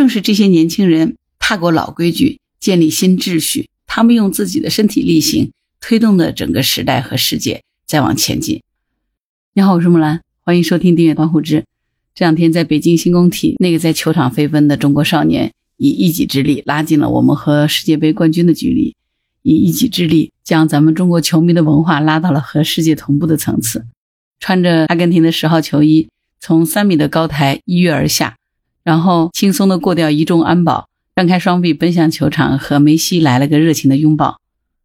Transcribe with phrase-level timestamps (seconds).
[0.00, 8.62] 正是这些年轻人踏过老规矩，建立新秩序，他们用自己的身体力行，推动了整个时代和世界再往前进。
[9.52, 11.66] 你好，我是木兰，欢迎收听订阅关护之。
[12.14, 18.96] 这两天在北京新工体，那个在球场飞奔的中国少年，以一己之力拉近了我们和世界杯冠军的距离，
[19.42, 23.84] 以一己之力将咱们中国球迷的文化拉到了和世界同步的层次。
[24.38, 26.08] 穿着阿根廷的十号球衣，
[26.40, 28.38] 从三米的高台一跃而下，
[28.82, 34.40] 然后轻松地过掉一众安保，张开双臂奔向球场，和梅西来了个热情的拥抱。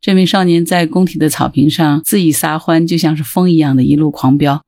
[0.00, 4.62] 这名少年在工体的草坪上恣意撒欢，就像是风一样的一路狂飙。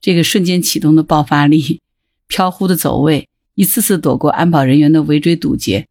[0.00, 1.80] 这个瞬间启动的爆发力，
[2.26, 5.86] 飘忽的走位，一次次躲过安保人员的围追堵截，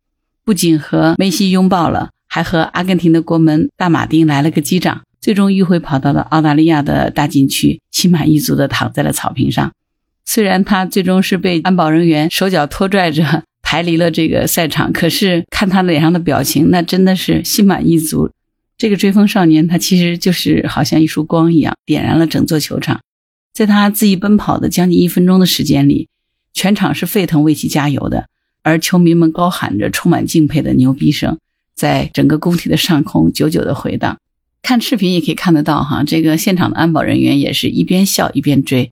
[0.46, 5.02] 不仅和梅西拥抱了，还和阿根廷的国门大马丁来了个击掌。
[5.20, 9.74] 最终迂回跑到了澳大利亚的大禁区，心满意足地躺在了草坪上。
[10.30, 18.30] 虽然他最终是被安保人员手脚拖拽着抬离了这个赛场，可是看他脸上的表情，那真的是心满意足。
[18.78, 23.00] 这个追风少年，他其实就是好像一束光一样，点燃了整座球场。
[23.54, 26.10] 在他恣意奔跑的将近一分钟的时间里，
[26.54, 28.28] 全场是沸腾为其加油的，
[28.64, 31.40] 而球迷们高喊着充满敬佩的牛逼声，
[31.74, 34.18] 在整个工体的上空久久地回荡。
[34.62, 38.92] 看视频也可以看得到，哈，这个现场的安保人员也是一边笑一边追，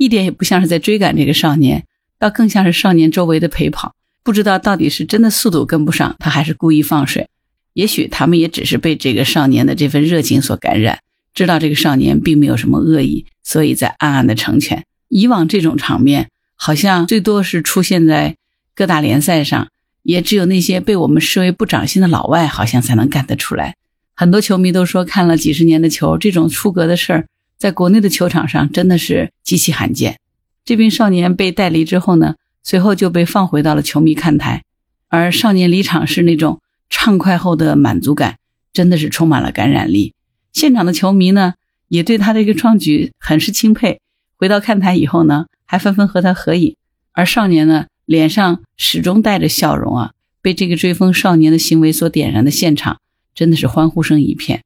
[0.00, 1.84] 一点也不像是在追赶这个少年，
[2.18, 3.94] 倒更像是少年周围的陪跑。
[4.22, 7.28] 不知道到底是真的速度跟不上，他还是故意放水。
[7.74, 11.00] 也许他们也只是被这个少年的这份热情所感染，
[11.34, 14.86] 知道这个少年并没有什么恶意，所以在暗暗的成全。
[15.08, 18.36] 以往这种场面好像最多是出现在
[18.74, 19.68] 各大联赛上，
[20.02, 23.74] 也只有那些被我们视为不长心的老外好像才能干得出来。
[24.16, 27.26] 很多球迷都说，看了几十年的球，这种出格的事儿，
[27.60, 30.18] 在国内的球场上真的是极其罕见。
[30.64, 34.64] 这名少年被带离之后呢，随后就被放回到了球迷看台，
[35.08, 38.38] 而少年离场时那种畅快后的满足感，
[38.72, 40.14] 真的是充满了感染力。
[40.54, 41.52] 现场的球迷呢，
[41.88, 44.00] 也对他的一个创举很是钦佩。
[44.36, 46.74] 回到看台以后呢，还纷纷和他合影。
[47.12, 53.00] 而少年呢，脸上始终带着笑容啊，被这个追风少年的行为所点燃的现场。
[53.34, 54.62] 真的是欢呼声一片，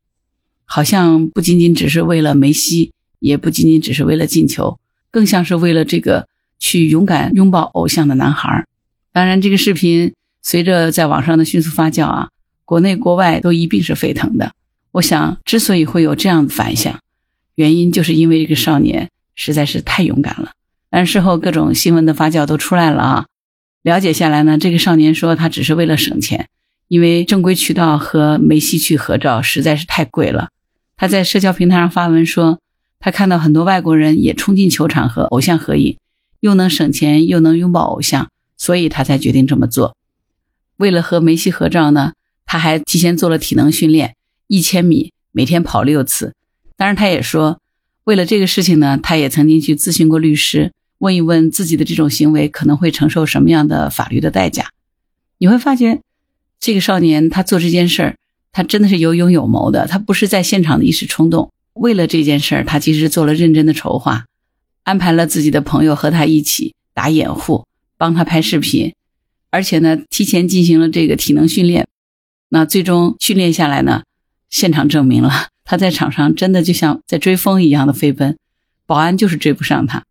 [0.64, 4.78] 好像不仅仅只是为了梅西，也不仅仅只是为了进球，
[5.10, 8.64] 更像是为了这个去勇敢拥抱偶像的男孩。
[9.12, 12.28] 当然，这个视频随着在网上的迅速发酵啊，
[12.64, 14.52] 国内国外都一并是沸腾的。
[14.92, 16.98] 我想，之所以会有这样的反响，
[17.54, 20.52] 原因就是因为这个少年实在是太勇敢了。
[20.90, 23.26] 但事后各种新闻的发酵都出来了啊，
[23.82, 26.48] 了解下来呢，这个少年说他只是为了省钱。
[26.86, 30.50] 因为正规渠道和梅西去合照实在是太贵了，
[31.04, 32.60] 他在社交平台上发文说，
[32.98, 35.98] 他看到很多外国人也冲进球场和偶像合影，
[36.40, 39.94] 又能省钱又能拥抱偶像，所以他才决定这么做。
[40.78, 42.14] 为了和梅西合照呢，
[42.46, 44.16] 他还提前做了体能训练，
[44.46, 46.32] 一千米每天跑六次。
[46.74, 47.60] 当然，他也说，
[48.04, 54.70] 为了这个事情呢，他也曾经去咨询过律师，问一问自己的这种行为可能会承受什么样的法律的代价。
[55.36, 56.00] 你会发现。
[56.58, 58.16] 这个少年他做这件事儿，
[58.54, 59.86] 他真的是有勇有谋的。
[59.86, 64.24] 他不是在现场的一时冲动，为了这件事儿，他其实做了认真的筹划，
[64.84, 67.66] 安排了自己的朋友和他一起打掩护，
[67.98, 68.94] 帮他拍视频，
[69.50, 71.86] 而且呢，提前进行了这个体能训练。
[72.48, 74.04] 那最终训练下来呢，
[74.48, 78.38] 现场证明了他在场上真的就像在追风一样的飞奔，
[78.86, 80.04] 保安就是追不上他。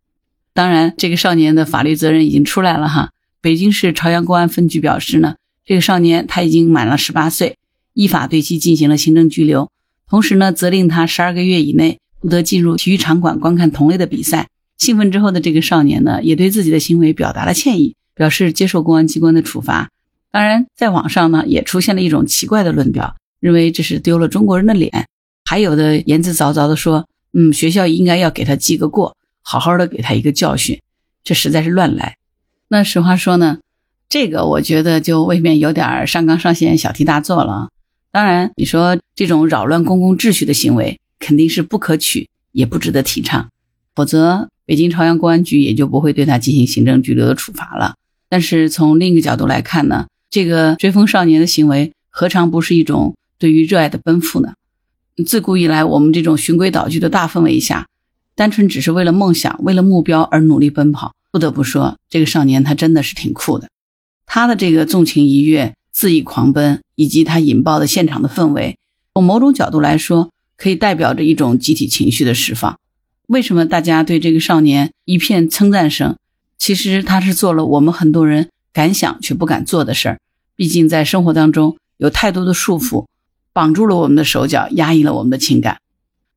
[0.52, 3.10] 当然，这个少年的法律责任已经出来了哈。
[3.40, 5.34] 北京市朝阳公安分局表示呢。
[5.66, 7.56] 这个少年他已经满了十八岁，
[7.94, 9.70] 依法对其进行了行政拘留，
[10.08, 14.48] 同时呢，责令他十二个月以内不得进入体育场馆观看同类的比赛。
[14.76, 19.88] 兴奋之后的这个少年呢，也对自己的行为表达了歉意，表示接受公安机关的处罚。
[20.32, 25.06] 当然，在网上呢，也出现了一种奇怪的论调，认为这是丢了中国人的脸，
[25.44, 30.80] 还有的言之凿凿的说，嗯，学校应该要给他记个过，好好的给他一个教训。
[31.22, 32.16] 这实在是乱来。
[32.66, 33.58] 那实话说呢？
[34.08, 37.70] 这个我觉得就未免有点上纲上线、小题大做了。
[38.14, 43.50] 当然，你说这种扰乱公共秩序的行为肯定是不可取，也不值得提倡。
[43.92, 47.96] 否则，北京朝阳公安局也就不会对他进行行政拘留的处罚了。
[48.28, 54.54] 但是从另一个角度来看呢，这个追风少年的行为何尝不是一种对于热爱的奔赴呢？
[55.26, 57.88] 自古以来，我们这种循规蹈矩的大氛围下，
[58.36, 63.68] 单纯只是为了梦想、为了目标而努力奔跑，不得不说，这个少年他真的是挺酷的。
[64.24, 68.76] 他的这个纵情一跃、肆意狂奔，以及他引爆的现场的氛围，
[69.14, 72.78] 从某种角度来说，可以代表着一种集体情绪的释放。
[73.28, 76.16] 为什么大家对这个少年一片称赞声？
[76.58, 80.18] 其实他是做了我们很多人敢想却不敢做的事儿。
[80.56, 83.06] 毕竟在生活当中有太多的束缚，
[83.52, 85.78] 绑住了我们的手脚，压抑了我们的情感。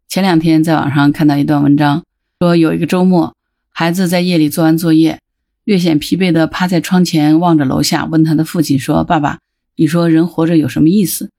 [0.07, 2.03] 前两天在网上看到一段文章，
[2.39, 3.35] 说有一个周末，
[3.69, 5.19] 孩子在夜里做完作业，
[5.63, 9.39] 略显疲惫地趴在窗前望着楼下，问他的父亲说：“爸爸，
[9.77, 11.31] 你说人活着有什么意思？”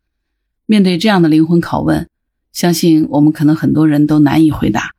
[0.64, 2.08] 面对这样的灵魂拷问，
[2.52, 4.92] 相信我们可能很多人都难以回答。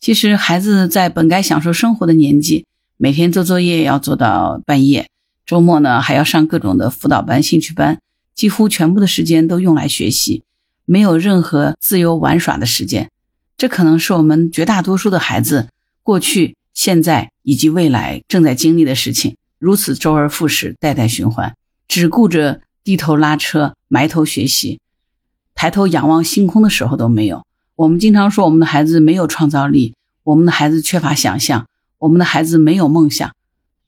[0.00, 2.66] 其实，孩子在本该享受生活的年纪，
[2.98, 5.08] 每天做作业要做到半夜。
[5.46, 8.00] 周末呢，还要上各种的辅导班、兴趣班，
[8.34, 10.42] 几乎全部的时间都用来学习，
[10.84, 13.10] 没有任何自由玩耍的时间。
[13.56, 15.68] 这可能是我们绝大多数的孩子
[16.02, 19.36] 过去、现在以及未来正在经历的事情。
[19.58, 21.54] 如此周而复始，代代循环，
[21.94, 24.80] 只顾着低头拉车、埋头学习，
[25.54, 27.44] 抬头仰望星空的时候都没有。
[27.76, 29.94] 我们经常说，我们的孩子没有创造力，
[30.24, 31.68] 我们的孩子缺乏想象，
[31.98, 33.30] 我们的孩子没有梦想。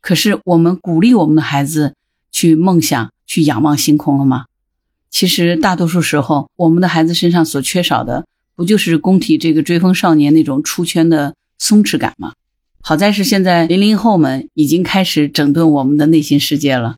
[0.01, 1.95] 可是，我们鼓励我们的孩子
[2.31, 4.45] 去梦想、去仰望星空了吗？
[5.11, 8.25] 其实，大多数时候，我们的孩子身上所缺少的，
[8.55, 12.35] 不就是宫体这个追风少年那种出圈的松弛感吗？
[12.81, 16.95] 好在是现在零零后们已经开始整顿我们的内心世界了。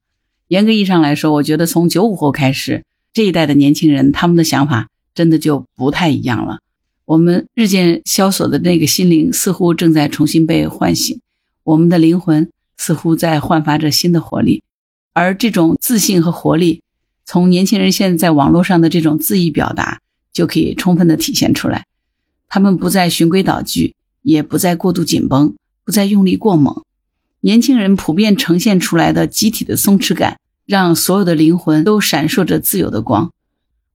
[0.49, 6.59] 严格意义上来说，我觉得从九五后开始，这一代的年轻人，他们的想法真的就不太一样了。
[7.05, 11.21] 我们日渐萧索的那个心灵，似乎正在重新被唤醒，
[11.65, 12.51] 我们的灵魂。
[12.81, 14.63] 似乎在焕发着新的活力，
[15.13, 16.81] 而这种自信和活力，
[17.25, 20.01] 从年轻人现在在网络上的这种恣意表达
[20.33, 21.87] 就可以充分的体现出来。
[22.49, 26.85] 他们不再循规蹈矩，也不再过度紧绷，不再用力过猛。
[27.41, 33.33] 年轻人普遍呈现出来的集体的松弛感，让所有的灵魂都闪烁着自由的光。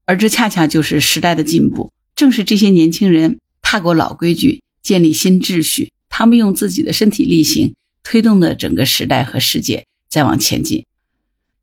[0.05, 1.91] 而这恰恰就是时代的进步。
[2.15, 7.73] 正是这些年轻人踏过老规矩，建立新秩序，他们用自己的身体力行。
[8.05, 10.85] 推动了整个时代和世界在往前进。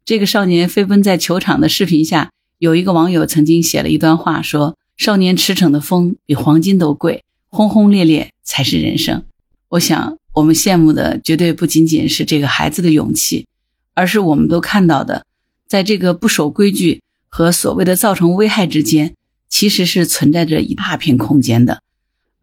[0.06, 9.22] 这个少年飞奔在球场的视频下，有一个网友曾经写了一段话，说：“少年驰骋的风比黄金都贵，轰轰烈烈才是人生。”
[9.68, 13.46] 我想，我们羡慕的绝对不仅仅是这个孩子的勇气，
[13.94, 15.26] 而是我们都看到的，
[15.66, 19.14] 在这个不守规矩和所谓的造成危害之间，
[19.48, 21.82] 其实是存在着一大片空间的，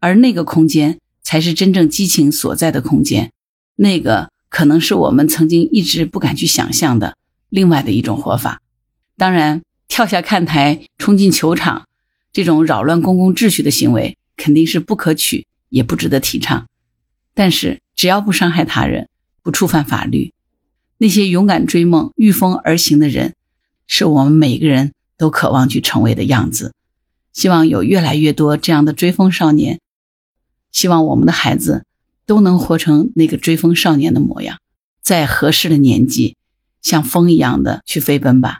[0.00, 3.32] 而那个空间才是真正激情所在的空间。
[3.76, 7.16] 那个可能是我们曾经一直不敢去想象的
[7.48, 8.60] 另外的一种活法。
[9.16, 11.86] 当然，跳下看台冲进球场，
[12.32, 16.66] 这种扰乱公共秩序的行为肯定是不可取，也不值得提倡。
[17.38, 19.08] 但是，只要不伤害他人，
[19.44, 20.32] 不触犯法律，
[20.96, 23.36] 那些勇敢追梦、御风而行的人，
[23.86, 26.74] 是我们每个人都渴望去成为的样子。
[27.32, 29.78] 希望有越来越多这样的追风少年。
[30.72, 31.84] 希望我们的孩子。
[32.28, 34.58] 都能活成那个追风少年的模样，
[35.00, 36.36] 在合适的年纪，
[36.82, 38.58] 像风一样的去飞奔吧。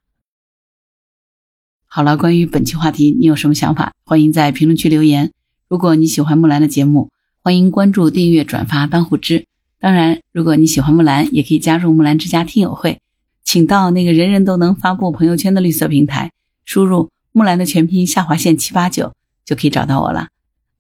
[1.85, 3.93] 好了，关于本期话题，你有什么想法？
[4.05, 5.35] 欢迎在评论区留言。
[5.69, 7.11] 如果你喜欢木兰的节目，
[7.49, 9.47] 欢迎关注、订阅、转发、当户知。
[9.81, 13.01] 当然，如果你喜欢木兰，也可以加入木兰之家听友会，
[13.43, 16.31] 请到那个人人都能发布朋友圈的绿色平台，
[16.67, 19.15] 输入木兰的全拼下划线七八九，
[19.47, 20.29] 就可以找到我了。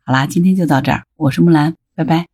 [0.04, 2.26] 好啦，今天就到这儿，我是木兰，拜拜。